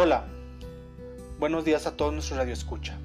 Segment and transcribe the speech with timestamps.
[0.00, 0.26] Hola,
[1.40, 2.96] buenos días a todos nuestros radioescucha.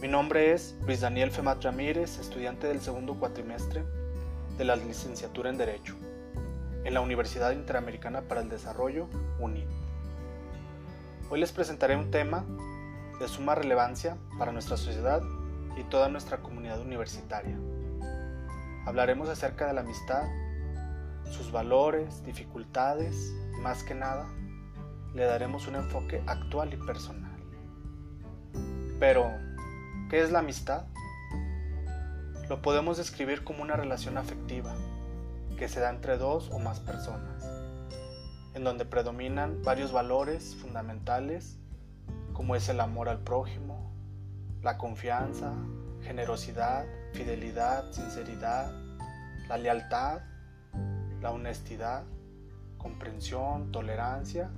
[0.00, 3.84] Mi nombre es Luis Daniel Femat Ramírez, estudiante del segundo cuatrimestre
[4.56, 5.94] de la licenciatura en Derecho
[6.84, 9.08] en la Universidad Interamericana para el Desarrollo,
[9.40, 9.66] UNID.
[11.28, 12.46] Hoy les presentaré un tema
[13.20, 15.20] de suma relevancia para nuestra sociedad
[15.76, 17.58] y toda nuestra comunidad universitaria.
[18.86, 20.24] Hablaremos acerca de la amistad,
[21.30, 24.26] sus valores, dificultades y más que nada,
[25.14, 27.30] le daremos un enfoque actual y personal.
[28.98, 29.30] Pero,
[30.08, 30.84] ¿qué es la amistad?
[32.48, 34.74] Lo podemos describir como una relación afectiva
[35.56, 37.44] que se da entre dos o más personas,
[38.54, 41.58] en donde predominan varios valores fundamentales
[42.32, 43.92] como es el amor al prójimo,
[44.62, 45.52] la confianza,
[46.02, 48.72] generosidad, fidelidad, sinceridad,
[49.48, 50.20] la lealtad,
[51.20, 52.04] la honestidad,
[52.78, 54.50] comprensión, tolerancia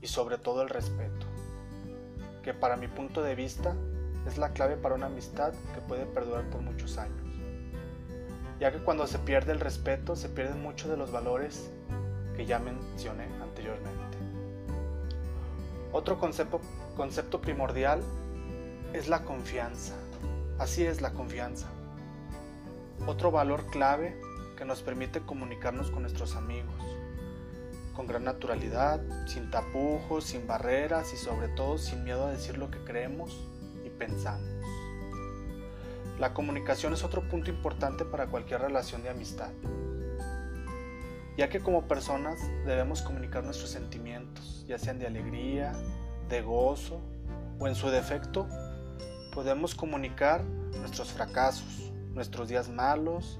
[0.00, 1.26] y sobre todo el respeto,
[2.42, 3.74] que para mi punto de vista
[4.26, 7.30] es la clave para una amistad que puede perdurar por muchos años
[8.60, 11.70] ya que cuando se pierde el respeto se pierden muchos de los valores
[12.36, 14.18] que ya mencioné anteriormente.
[15.92, 18.02] Otro concepto, primordial
[18.92, 19.94] es la confianza.
[20.58, 21.68] Así es la confianza.
[23.06, 24.20] Otro valor clave
[24.58, 26.74] que nos permite comunicarnos con nuestros amigos,
[28.00, 32.70] con gran naturalidad, sin tapujos, sin barreras y sobre todo sin miedo a decir lo
[32.70, 33.38] que creemos
[33.84, 34.48] y pensamos.
[36.18, 39.50] La comunicación es otro punto importante para cualquier relación de amistad,
[41.36, 45.74] ya que como personas debemos comunicar nuestros sentimientos, ya sean de alegría,
[46.30, 47.02] de gozo
[47.58, 48.48] o en su defecto,
[49.34, 53.38] podemos comunicar nuestros fracasos, nuestros días malos,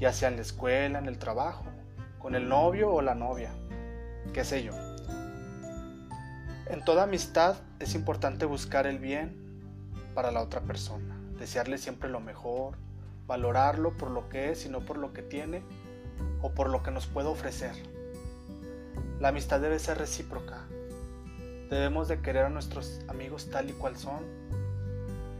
[0.00, 1.66] ya sea en la escuela, en el trabajo,
[2.18, 3.52] con el novio o la novia,
[4.32, 4.72] qué sé yo.
[6.66, 9.36] En toda amistad es importante buscar el bien
[10.14, 12.76] para la otra persona desearle siempre lo mejor,
[13.26, 15.62] valorarlo por lo que es y no por lo que tiene
[16.40, 17.74] o por lo que nos puede ofrecer.
[19.18, 20.58] La amistad debe ser recíproca.
[21.68, 24.20] Debemos de querer a nuestros amigos tal y cual son,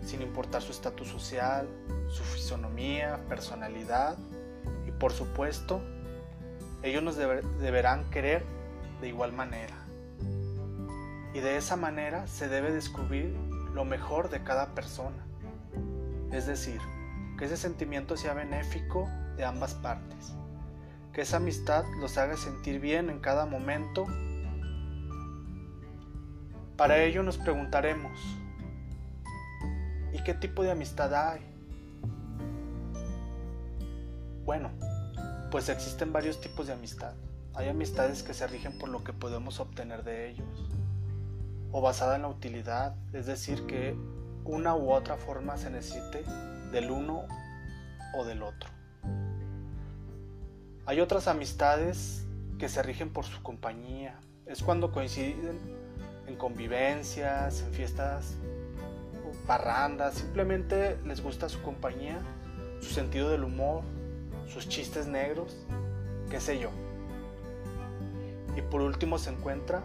[0.04, 1.69] sin importar su estatus social,
[2.09, 4.16] su fisonomía, personalidad
[4.88, 5.82] y por supuesto,
[6.82, 8.43] ellos nos deberán querer
[9.02, 9.74] de igual manera.
[11.34, 13.36] Y de esa manera se debe descubrir
[13.74, 15.26] lo mejor de cada persona
[16.32, 16.80] es decir,
[17.38, 20.34] que ese sentimiento sea benéfico de ambas partes,
[21.12, 24.06] que esa amistad los haga sentir bien en cada momento.
[26.76, 28.19] Para ello nos preguntaremos,
[30.12, 31.40] ¿y qué tipo de amistad hay?
[34.46, 34.70] Bueno,
[35.50, 37.12] pues existen varios tipos de amistad.
[37.54, 40.70] Hay amistades que se rigen por lo que podemos obtener de ellos,
[41.70, 43.96] o basada en la utilidad, es decir, que
[44.44, 46.24] una u otra forma se necesite
[46.72, 47.24] del uno
[48.14, 48.70] o del otro.
[50.86, 52.24] Hay otras amistades
[52.58, 54.19] que se rigen por su compañía.
[54.46, 55.58] Es cuando coinciden
[56.26, 58.34] en convivencias, en fiestas,
[59.46, 62.20] parrandas, simplemente les gusta su compañía,
[62.80, 63.82] su sentido del humor,
[64.46, 65.56] sus chistes negros,
[66.30, 66.70] qué sé yo.
[68.56, 69.82] Y por último se encuentra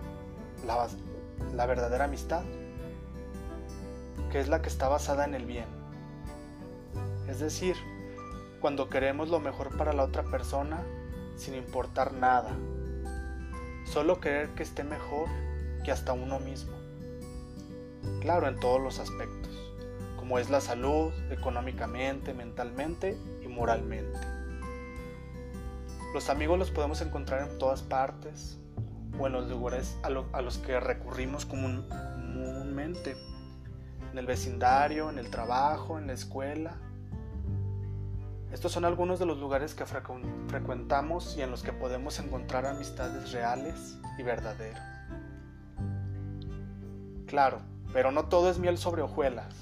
[0.66, 2.44] la, verdadera amistad,
[4.32, 5.68] que es la que está basada en el bien.
[7.28, 7.76] Es decir,
[8.60, 10.84] cuando queremos lo mejor para la otra persona
[11.36, 12.52] sin importar nada.
[13.86, 15.30] Solo querer que esté mejor
[15.86, 16.76] que hasta uno mismo.
[18.22, 19.74] Claro, en todos los aspectos,
[20.18, 24.37] como es la salud, económicamente, mentalmente y moralmente.
[26.18, 28.58] Los amigos los podemos encontrar en todas partes
[29.20, 33.16] o en los lugares a, los que recurrimos comúnmente
[34.12, 36.76] en el vecindario, en el trabajo, en la escuela.
[38.52, 43.32] Estos son algunos de los lugares que frecuentamos y en los que podemos encontrar amistades
[43.32, 44.82] reales y verdaderas.
[47.28, 47.60] Claro,
[47.94, 49.54] pero no todo es miel sobre hojuelas.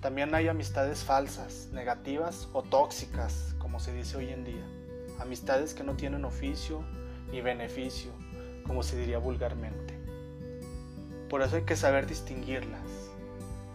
[0.00, 4.77] También hay amistades falsas, negativas o tóxicas, como se dice hoy en día.
[5.18, 6.82] Amistades que no tienen oficio
[7.30, 8.10] ni beneficio,
[8.66, 9.98] como se diría vulgarmente.
[11.28, 13.08] Por eso hay que saber distinguirlas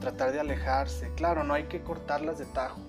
[0.04, 1.14] tratar de alejarse.
[1.16, 2.82] Claro, no hay que cortarlas de tajo,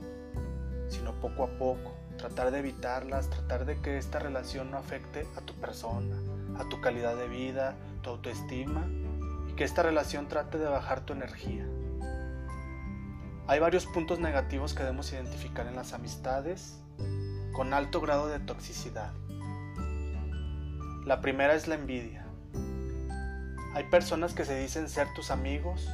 [0.88, 5.40] sino poco a poco, tratar de evitarlas, tratar de que esta relación no afecte a
[5.40, 6.16] tu persona,
[6.58, 8.84] a tu calidad de vida, tu autoestima
[9.48, 11.64] y que esta relación trate de bajar tu energía.
[13.46, 16.80] Hay varios puntos negativos que debemos identificar en las amistades
[17.54, 19.12] con alto grado de toxicidad.
[21.06, 22.26] La primera es la envidia.
[23.74, 25.88] Hay personas que se dicen ser tus amigos,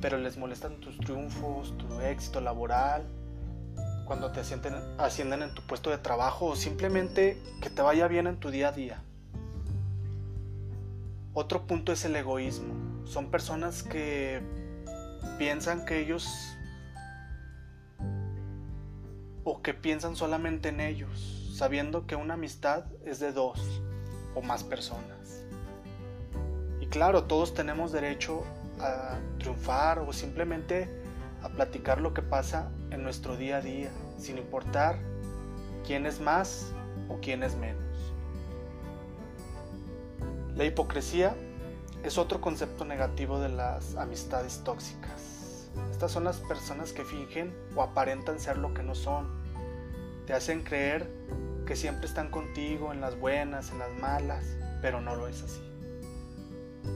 [0.00, 3.06] pero les molestan tus triunfos, tu éxito laboral,
[4.06, 8.38] cuando te ascienden en tu puesto de trabajo o simplemente que te vaya bien en
[8.38, 9.02] tu día a día.
[11.32, 12.74] Otro punto es el egoísmo.
[13.04, 14.42] Son personas que
[15.38, 16.56] piensan que ellos
[19.62, 23.82] que piensan solamente en ellos, sabiendo que una amistad es de dos
[24.34, 25.44] o más personas.
[26.80, 28.44] Y claro, todos tenemos derecho
[28.80, 30.88] a triunfar o simplemente
[31.42, 34.98] a platicar lo que pasa en nuestro día a día, sin importar
[35.86, 36.72] quién es más
[37.08, 37.82] o quién es menos.
[40.56, 41.34] La hipocresía
[42.02, 45.68] es otro concepto negativo de las amistades tóxicas.
[45.90, 49.39] Estas son las personas que fingen o aparentan ser lo que no son.
[50.26, 51.08] Te hacen creer
[51.66, 54.44] que siempre están contigo en las buenas, en las malas,
[54.82, 55.62] pero no lo es así.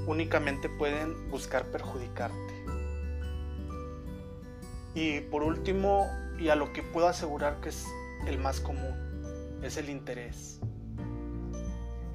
[0.07, 2.55] Únicamente pueden buscar perjudicarte.
[4.95, 7.87] Y por último, y a lo que puedo asegurar que es
[8.27, 10.61] el más común, es el interés.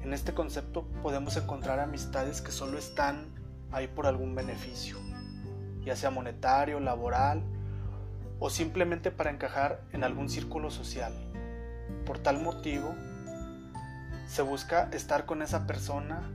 [0.02, 3.28] En este concepto podemos encontrar amistades que solo están
[3.70, 4.96] ahí por algún beneficio,
[5.84, 7.42] ya sea monetario, laboral
[8.40, 11.12] o simplemente para encajar en algún círculo social.
[12.04, 12.94] Por tal motivo,
[14.26, 16.28] se busca estar con esa persona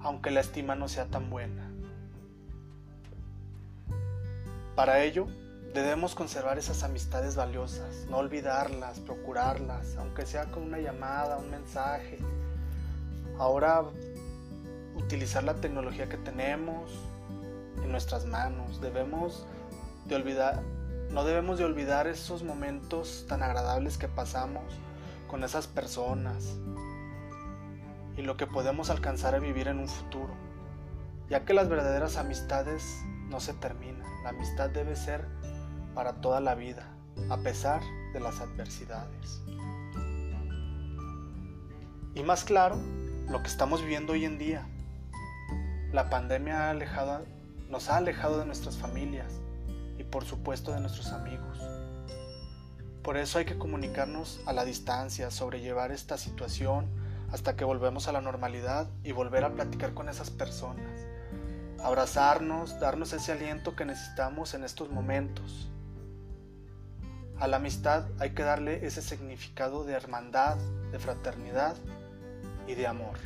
[0.00, 1.70] aunque la estima no sea tan buena.
[4.76, 5.26] Para ello,
[5.72, 12.18] debemos conservar esas amistades valiosas, no olvidarlas, procurarlas, aunque sea con una llamada, un mensaje,
[13.38, 13.82] Ahora
[14.94, 16.92] utilizar la tecnología que tenemos
[17.82, 18.80] en nuestras manos.
[18.80, 19.44] Debemos
[20.06, 20.62] de olvidar,
[21.10, 24.64] no debemos de olvidar esos momentos tan agradables que pasamos
[25.28, 26.56] con esas personas
[28.16, 30.34] y lo que podemos alcanzar a vivir en un futuro,
[31.28, 34.06] ya que las verdaderas amistades no se terminan.
[34.22, 35.26] La amistad debe ser
[35.94, 36.88] para toda la vida,
[37.30, 39.42] a pesar de las adversidades.
[42.14, 42.76] Y más claro,
[43.28, 44.66] lo que estamos viviendo hoy en día.
[45.92, 47.24] La pandemia ha alejado,
[47.68, 49.40] nos ha alejado de nuestras familias
[49.98, 51.58] y por supuesto de nuestros amigos.
[53.02, 56.86] Por eso hay que comunicarnos a la distancia, sobrellevar esta situación
[57.30, 61.06] hasta que volvemos a la normalidad y volver a platicar con esas personas.
[61.82, 65.68] Abrazarnos, darnos ese aliento que necesitamos en estos momentos.
[67.38, 70.56] A la amistad hay que darle ese significado de hermandad,
[70.92, 71.76] de fraternidad
[72.66, 73.18] y de amor.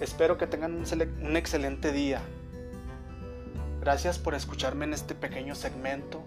[0.00, 2.20] Espero que tengan un, excelente día.
[3.80, 6.22] Gracias por escucharme en este pequeño segmento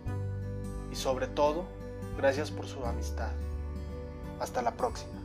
[0.92, 1.66] y sobre todo,
[2.18, 3.32] gracias por su amistad.
[4.40, 5.23] Hasta la próxima.